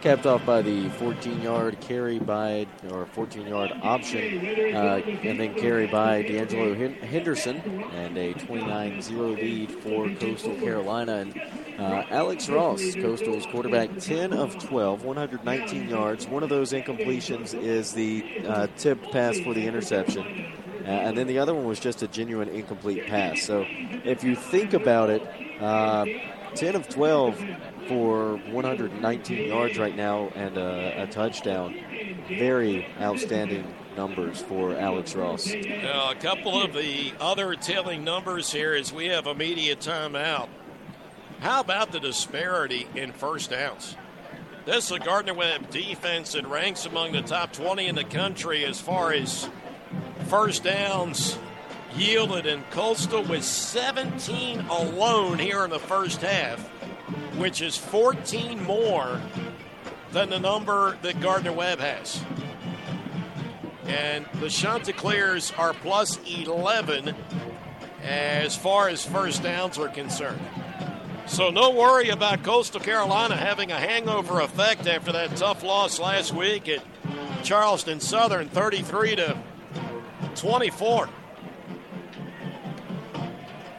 [0.01, 5.55] capped off by the 14 yard carry by, or 14 yard option, uh, and then
[5.55, 7.57] carry by D'Angelo Henderson,
[7.93, 11.17] and a 29 0 lead for Coastal Carolina.
[11.17, 11.41] And
[11.77, 16.27] uh, Alex Ross, Coastal's quarterback, 10 of 12, 119 yards.
[16.27, 20.25] One of those incompletions is the uh, tipped pass for the interception.
[20.83, 23.41] Uh, and then the other one was just a genuine incomplete pass.
[23.41, 25.21] So if you think about it,
[25.59, 26.05] uh,
[26.55, 27.37] 10 of 12
[27.87, 31.75] for 119 yards right now and a, a touchdown.
[32.27, 35.47] Very outstanding numbers for Alex Ross.
[35.47, 40.49] A couple of the other telling numbers here as we have immediate timeout.
[41.45, 43.95] How about the disparity in first downs?
[44.65, 48.65] This is a Gardner Webb defense that ranks among the top 20 in the country
[48.65, 49.47] as far as
[50.27, 51.37] first downs
[51.95, 56.59] yielded, and Coastal with 17 alone here in the first half,
[57.37, 59.21] which is 14 more
[60.13, 62.25] than the number that Gardner Webb has.
[63.85, 67.13] And the Chanticleers are plus 11
[68.01, 70.41] as far as first downs are concerned.
[71.27, 76.31] So no worry about Coastal Carolina having a hangover effect after that tough loss last
[76.31, 76.83] week at
[77.43, 79.37] Charleston Southern 33 to
[80.35, 81.09] 24.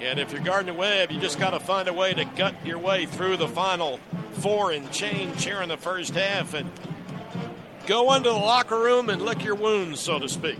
[0.00, 2.78] And if you're Gardner Webb, you just got to find a way to gut your
[2.78, 4.00] way through the final
[4.32, 6.68] four and change here in the first half and
[7.86, 10.58] go into the locker room and lick your wounds, so to speak.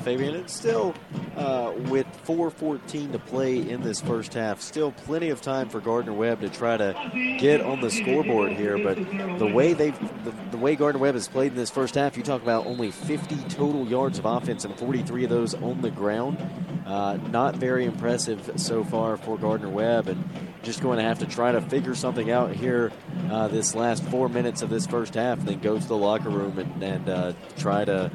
[0.00, 0.94] Fabian, it's still
[1.36, 4.60] uh, with 4:14 to play in this first half.
[4.60, 8.78] Still plenty of time for Gardner Webb to try to get on the scoreboard here.
[8.78, 8.96] But
[9.38, 12.22] the way they, the, the way Gardner Webb has played in this first half, you
[12.22, 16.38] talk about only 50 total yards of offense and 43 of those on the ground.
[16.84, 20.22] Uh, not very impressive so far for Gardner Webb, and
[20.62, 22.92] just going to have to try to figure something out here
[23.30, 26.28] uh, this last four minutes of this first half, and then go to the locker
[26.28, 28.10] room and, and uh, try to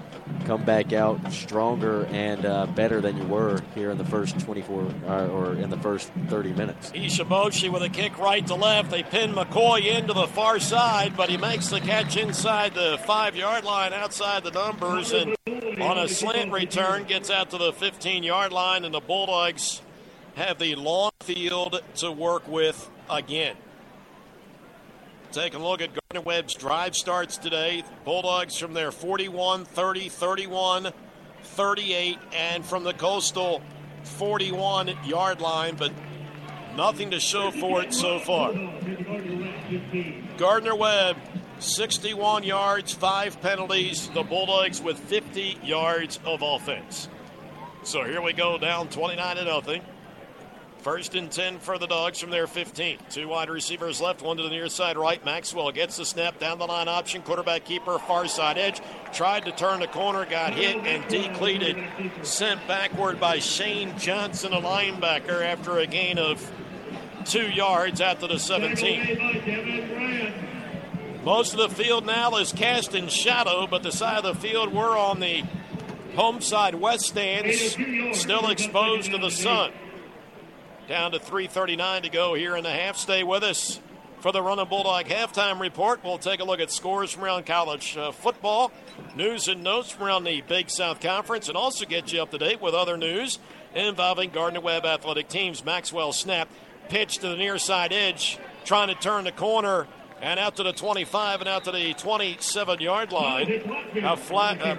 [0.46, 4.94] come back out stronger and uh, better than you were here in the first 24
[5.08, 6.92] uh, or in the first 30 minutes.
[6.92, 8.92] Ishiboshi with a kick right to left.
[8.92, 13.36] They pin McCoy into the far side, but he makes the catch inside the five
[13.36, 15.36] yard line outside the numbers and
[15.82, 19.82] on a slant return gets out to the 15 yard line, and the Bulldogs
[20.36, 23.56] have the long field to work with again.
[25.32, 27.84] Take a look at Gardner Webb's drive starts today.
[28.04, 30.92] Bulldogs from their 41, 30, 31,
[31.42, 33.62] 38, and from the coastal
[34.04, 35.94] 41 yard line, but
[36.76, 38.52] nothing to show for it so far.
[40.38, 41.16] Gardner Webb,
[41.60, 44.10] 61 yards, five penalties.
[44.10, 47.08] The Bulldogs with 50 yards of offense.
[47.84, 49.82] So here we go, down 29 to nothing.
[50.80, 53.00] First and 10 for the Dogs from their 15.
[53.10, 55.24] Two wide receivers left, one to the near side right.
[55.26, 57.22] Maxwell gets the snap down the line option.
[57.22, 58.82] Quarterback keeper, far side edge.
[59.12, 61.78] Tried to turn the corner, got hit and decleated.
[62.22, 66.50] Sent backward by Shane Johnson, a linebacker, after a gain of
[67.26, 69.90] two yards to the 17.
[71.26, 74.74] Most of the field now is cast in shadow, but the side of the field
[74.74, 75.44] we're on the
[76.16, 77.78] home side west stands,
[78.20, 79.72] still exposed to the sun.
[80.88, 82.98] Down to 3.39 to go here in the half.
[82.98, 83.80] Stay with us
[84.20, 86.04] for the Running Bulldog halftime report.
[86.04, 88.72] We'll take a look at scores from around college uh, football,
[89.16, 92.38] news and notes from around the Big South Conference, and also get you up to
[92.38, 93.40] date with other news
[93.74, 95.64] involving Gardner Webb athletic teams.
[95.64, 96.50] Maxwell snap,
[96.90, 99.88] pitch to the near side edge, trying to turn the corner
[100.22, 103.48] and out to the 25 and out to the 27 yard line.
[104.04, 104.76] A flag, uh,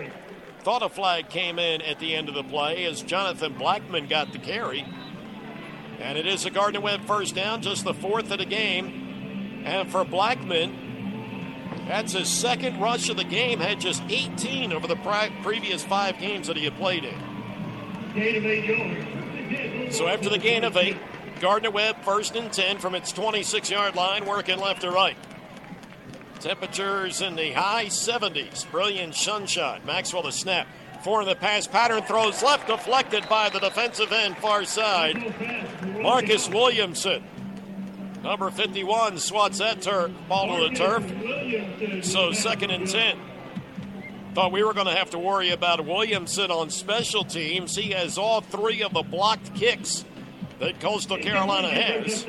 [0.60, 4.32] thought a flag came in at the end of the play as Jonathan Blackman got
[4.32, 4.84] the carry.
[5.98, 9.62] And it is a Gardner Webb first down, just the fourth of the game.
[9.64, 14.96] And for Blackman, that's his second rush of the game, had just 18 over the
[14.96, 17.18] pri- previous five games that he had played in.
[19.92, 20.96] So after the gain of eight,
[21.40, 25.16] Gardner Webb first and 10 from its 26 yard line, working left to right.
[26.40, 28.70] Temperatures in the high 70s.
[28.70, 29.82] Brilliant sunshine.
[29.84, 30.66] Maxwell the snap.
[31.04, 35.34] Four in the pass pattern throws left, deflected by the defensive end far side.
[36.02, 37.22] Marcus Williamson,
[38.22, 42.04] number 51, swats that turf, ball to the turf.
[42.04, 43.18] So second and 10.
[44.34, 47.74] Thought we were going to have to worry about Williamson on special teams.
[47.76, 50.04] He has all three of the blocked kicks
[50.58, 52.26] that Coastal Carolina has.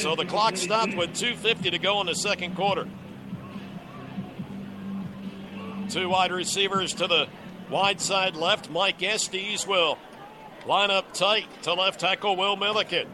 [0.00, 2.88] So the clock stopped with 2.50 to go in the second quarter.
[5.90, 7.26] Two wide receivers to the
[7.68, 8.70] wide side left.
[8.70, 9.98] Mike Estes will
[10.64, 13.08] line up tight to left tackle Will Milliken.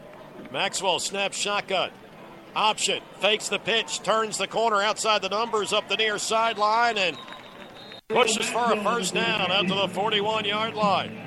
[0.51, 1.89] Maxwell snaps shotgun.
[2.55, 7.17] Option, fakes the pitch, turns the corner outside the numbers up the near sideline, and
[8.09, 11.17] pushes for a first down out to the 41 yard line.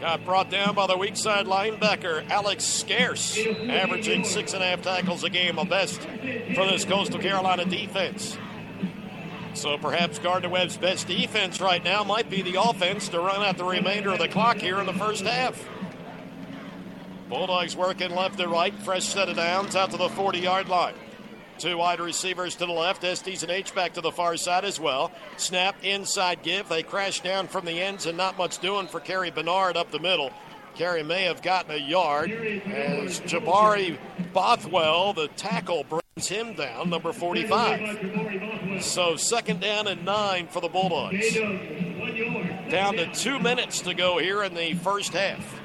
[0.00, 4.82] Got brought down by the weak side linebacker Alex Scarce, averaging six and a half
[4.82, 8.36] tackles a game, a best for this Coastal Carolina defense.
[9.56, 13.56] So perhaps Gardner Webb's best defense right now might be the offense to run out
[13.56, 15.66] the remainder of the clock here in the first half.
[17.30, 20.94] Bulldogs working left to right, fresh set of downs out to the 40 yard line.
[21.58, 23.02] Two wide receivers to the left.
[23.02, 25.10] Estes and H-back to the far side as well.
[25.38, 26.68] Snap, inside give.
[26.68, 29.98] They crash down from the ends and not much doing for Kerry Bernard up the
[29.98, 30.30] middle.
[30.74, 33.96] Kerry may have gotten a yard as Jabari
[34.34, 35.84] Bothwell, the tackle,
[36.24, 38.82] him down, number 45.
[38.82, 41.34] So second down and nine for the Bulldogs.
[42.70, 45.60] Down to two minutes to go here in the first half.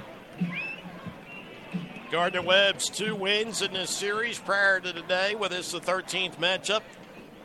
[2.12, 6.82] Gardner Webb's two wins in this series prior to today with this the 13th matchup,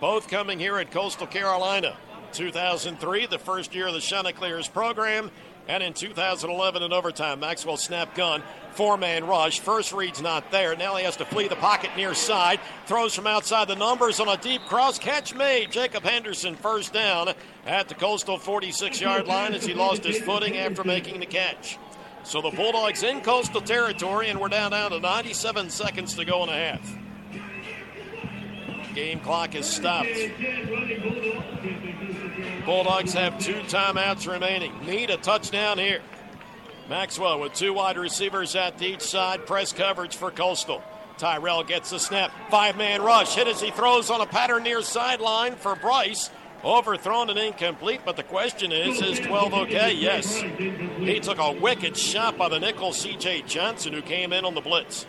[0.01, 1.97] both coming here at Coastal Carolina.
[2.33, 5.31] 2003, the first year of the Chanticleers program,
[5.69, 8.43] and in 2011 in overtime, Maxwell snap gun,
[8.73, 9.61] four man rush.
[9.61, 10.77] First read's not there.
[10.77, 12.61] Now he has to flee the pocket near side.
[12.87, 14.99] Throws from outside the numbers on a deep cross.
[14.99, 15.73] Catch made.
[15.73, 17.33] Jacob Henderson first down
[17.67, 21.79] at the Coastal 46 yard line as he lost his footing after making the catch.
[22.23, 26.43] So the Bulldogs in coastal territory, and we're down down to 97 seconds to go
[26.43, 27.06] and a half.
[28.97, 30.09] Game clock is stopped.
[32.65, 34.73] Bulldogs have two timeouts remaining.
[34.87, 36.01] Need a touchdown here.
[36.89, 39.45] Maxwell with two wide receivers at each side.
[39.45, 40.83] Press coverage for Coastal.
[41.19, 42.33] Tyrell gets the snap.
[42.51, 43.35] Five man rush.
[43.35, 46.31] Hit as he throws on a pattern near sideline for Bryce.
[46.65, 49.93] Overthrown and incomplete, but the question is, is 12 okay?
[49.93, 50.41] Yes.
[50.41, 53.43] He took a wicked shot by the nickel C.J.
[53.43, 55.05] Johnson, who came in on the blitz.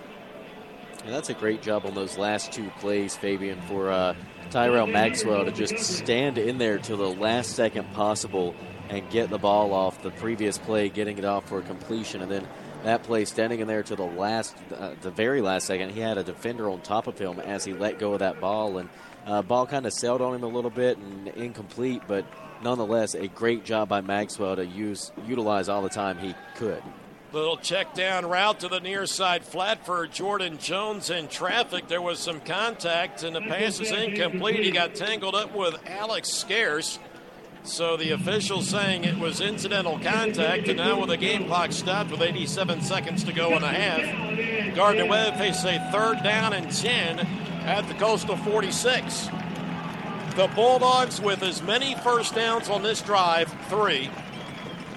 [1.08, 4.14] And that's a great job on those last two plays, Fabian, for uh,
[4.50, 8.54] Tyrell Maxwell to just stand in there till the last second possible
[8.90, 12.30] and get the ball off the previous play, getting it off for a completion, and
[12.30, 12.46] then
[12.84, 15.92] that play standing in there to the last, uh, the very last second.
[15.92, 18.78] He had a defender on top of him as he let go of that ball,
[18.78, 18.90] and
[19.26, 22.26] uh, ball kind of sailed on him a little bit and incomplete, but
[22.62, 26.84] nonetheless, a great job by Maxwell to use utilize all the time he could.
[27.34, 31.90] Little check down route to the near side flat for Jordan Jones in traffic.
[31.90, 34.64] There was some contact, and the pass is incomplete.
[34.64, 37.00] He got tangled up with Alex Scarce.
[37.64, 42.12] So the official saying it was incidental contact, and now with the game clock stopped
[42.12, 46.72] with 87 seconds to go and a half, Gardner Webb faces a third down and
[46.72, 47.20] 10
[47.66, 49.28] at the Coastal 46.
[50.38, 54.10] The Bulldogs with as many first downs on this drive, three,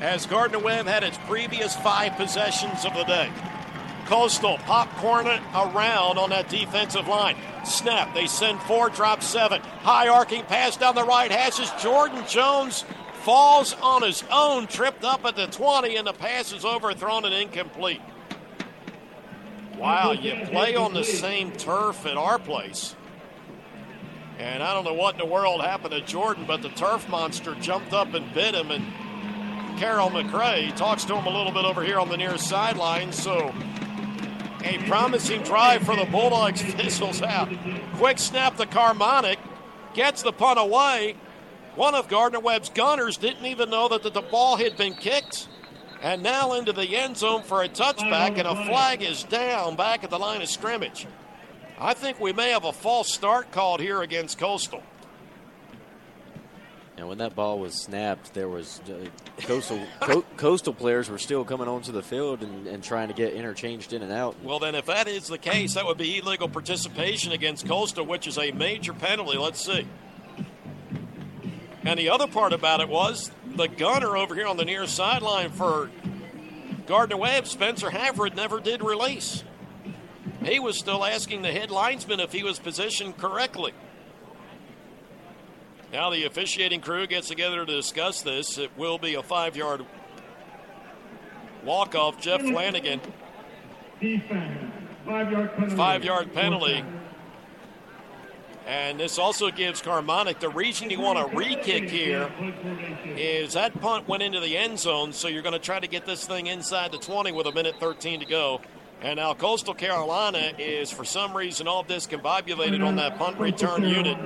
[0.00, 3.30] as Gardner Webb had its previous five possessions of the day.
[4.06, 7.36] Coastal popcorn it around on that defensive line.
[7.64, 8.12] Snap.
[8.14, 9.60] They send four, drop seven.
[9.60, 11.70] High arcing pass down the right hashes.
[11.80, 12.84] Jordan Jones
[13.22, 17.34] falls on his own, tripped up at the 20, and the pass is overthrown and
[17.34, 18.00] incomplete.
[19.76, 22.96] Wow, you play on the same turf at our place.
[24.38, 27.54] And I don't know what in the world happened to Jordan, but the turf monster
[27.56, 28.70] jumped up and bit him.
[28.70, 28.86] And
[29.78, 33.12] Carroll McCray talks to him a little bit over here on the near sideline.
[33.12, 33.54] So
[34.64, 37.48] a promising drive for the Bulldogs fizzles out.
[37.96, 39.38] Quick snap to Carmonic,
[39.94, 41.16] gets the punt away.
[41.76, 45.48] One of Gardner Webb's gunners didn't even know that the, the ball had been kicked.
[46.02, 50.02] And now into the end zone for a touchback, and a flag is down back
[50.02, 51.06] at the line of scrimmage.
[51.78, 54.82] I think we may have a false start called here against Coastal.
[57.00, 59.06] And when that ball was snapped, there was uh,
[59.44, 63.32] coastal co- coastal players were still coming onto the field and, and, trying to get
[63.32, 64.36] interchanged in and out.
[64.42, 68.26] Well, then, if that is the case, that would be illegal participation against Coastal, which
[68.26, 69.38] is a major penalty.
[69.38, 69.88] Let's see.
[71.84, 75.52] And the other part about it was the gunner over here on the near sideline
[75.52, 75.90] for
[76.84, 79.42] Gardner Webb, Spencer Havard, never did release.
[80.44, 83.72] He was still asking the head linesman if he was positioned correctly.
[85.92, 88.58] Now the officiating crew gets together to discuss this.
[88.58, 89.84] It will be a five yard
[91.64, 92.20] walk off.
[92.20, 93.00] Jeff Flanagan.
[95.76, 96.84] Five yard penalty.
[98.66, 102.30] And this also gives Carmonic the reason you want a re kick here
[103.16, 106.06] is that punt went into the end zone, so you're going to try to get
[106.06, 108.60] this thing inside the 20 with a minute 13 to go.
[109.02, 114.18] And now Coastal Carolina is, for some reason, all discombobulated on that punt return unit.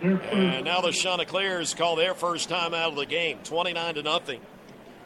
[0.00, 4.40] And now the Chanticleers call their first time out of the game, 29 to nothing.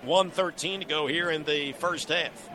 [0.05, 2.49] 113 to go here in the first half.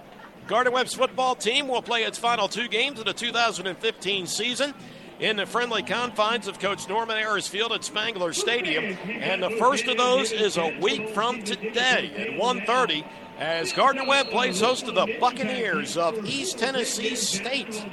[0.47, 4.74] Gardner Webb's football team will play its final two games of the 2015 season
[5.19, 8.97] in the friendly confines of Coach Norman Ayers Field at Spangler Stadium.
[9.07, 13.05] And the first of those is a week from today at 1.30
[13.42, 17.84] as Gardner Webb plays host to the Buccaneers of East Tennessee State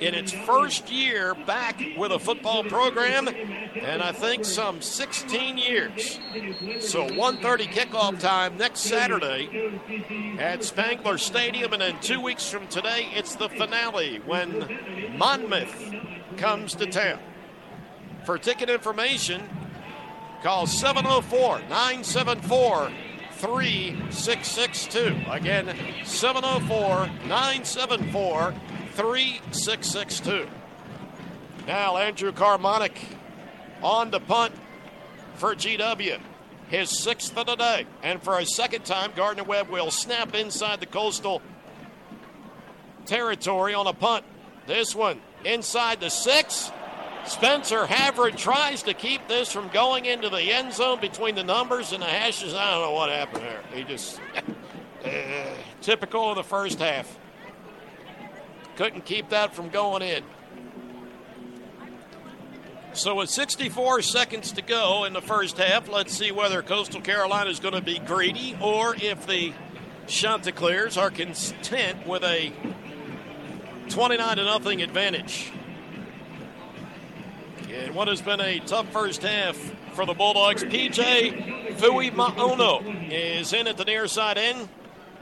[0.00, 6.20] in its first year back with a football program, and I think some 16 years.
[6.80, 9.48] So 1:30 kickoff time next Saturday
[10.38, 15.94] at Spangler Stadium, and then two weeks from today, it's the finale when Monmouth
[16.36, 17.20] comes to town.
[18.26, 19.48] For ticket information,
[20.42, 22.90] call 704 974
[23.36, 25.16] 3662.
[25.30, 25.74] Again,
[26.04, 28.54] 704 974
[28.92, 30.48] 3662.
[31.66, 32.98] Now, Andrew Carmonic
[33.82, 34.54] on the punt
[35.34, 36.20] for GW.
[36.68, 37.86] His sixth of the day.
[38.02, 41.42] And for a second time, Gardner Webb will snap inside the coastal
[43.04, 44.24] territory on a punt.
[44.66, 46.72] This one inside the six.
[47.26, 51.92] Spencer Havard tries to keep this from going into the end zone between the numbers
[51.92, 52.54] and the hashes.
[52.54, 53.62] I don't know what happened there.
[53.74, 54.20] He just
[55.04, 55.10] uh,
[55.82, 57.18] typical of the first half.
[58.76, 60.22] Couldn't keep that from going in.
[62.92, 67.50] So with 64 seconds to go in the first half, let's see whether Coastal Carolina
[67.50, 69.52] is going to be greedy or if the
[70.06, 72.52] Chanticleers are content with a
[73.88, 75.52] 29 to nothing advantage.
[77.68, 79.56] In what has been a tough first half
[79.94, 84.68] for the Bulldogs, PJ Fui Maono is in at the near side end.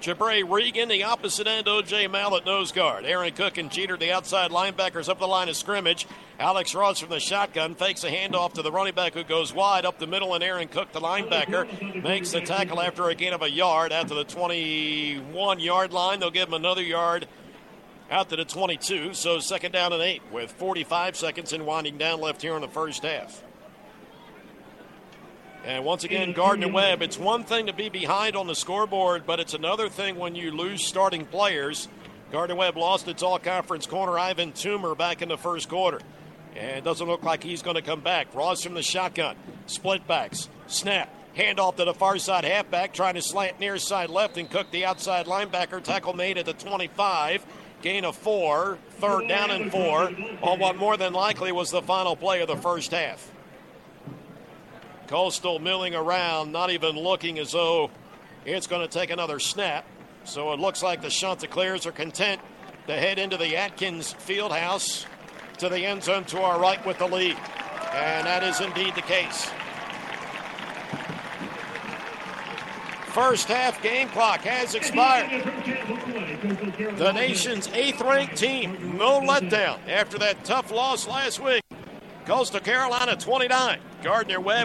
[0.02, 3.06] Jabray Regan, the opposite end, OJ Mallett, nose guard.
[3.06, 6.06] Aaron Cook and Jeter, the outside linebackers, up the line of scrimmage.
[6.38, 9.86] Alex Ross from the shotgun fakes a handoff to the running back who goes wide
[9.86, 13.40] up the middle, and Aaron Cook, the linebacker, makes the tackle after a gain of
[13.40, 16.20] a yard after the 21 yard line.
[16.20, 17.26] They'll give him another yard
[18.10, 19.14] out to the 22.
[19.14, 22.68] So second down and eight with 45 seconds and winding down left here in the
[22.68, 23.42] first half.
[25.64, 26.36] And once again, mm-hmm.
[26.36, 30.16] Gardner Webb, it's one thing to be behind on the scoreboard, but it's another thing
[30.16, 31.88] when you lose starting players.
[32.30, 36.00] Gardner Webb lost its all conference corner, Ivan Toomer, back in the first quarter.
[36.54, 38.34] And it doesn't look like he's going to come back.
[38.34, 39.36] Ross from the shotgun,
[39.66, 44.36] split backs, snap, handoff to the far side halfback, trying to slant near side left
[44.36, 45.82] and cook the outside linebacker.
[45.82, 47.44] Tackle made at the 25.
[47.84, 50.10] Gain of four, third down and four
[50.42, 53.30] on what more than likely was the final play of the first half.
[55.06, 57.90] Coastal milling around, not even looking as though
[58.46, 59.84] it's going to take another snap.
[60.24, 62.40] So it looks like the Chanticleers are content
[62.86, 65.04] to head into the Atkins Fieldhouse
[65.58, 67.36] to the end zone to our right with the lead.
[67.92, 69.50] And that is indeed the case.
[73.14, 75.44] First half game clock has expired.
[76.98, 81.62] The nation's eighth ranked team, no letdown after that tough loss last week.
[82.26, 84.62] Coastal Carolina 29, Gardner Webb